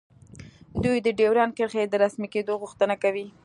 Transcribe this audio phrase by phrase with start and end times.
[0.83, 3.27] دوی د ډیورنډ کرښې د رسمي کیدو غوښتنه کوي